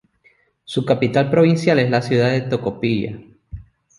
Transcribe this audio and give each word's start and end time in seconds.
Su 0.65 0.83
capital 0.83 1.29
provincial 1.29 1.77
es 1.77 1.91
la 1.91 2.01
ciudad 2.01 2.31
de 2.31 2.41
Tocopilla. 2.41 3.19